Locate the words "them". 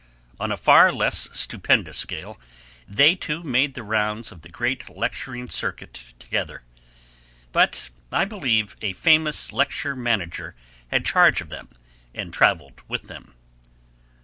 11.49-11.69, 13.09-13.35